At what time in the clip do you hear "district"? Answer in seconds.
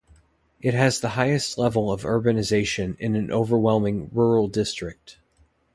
4.47-5.19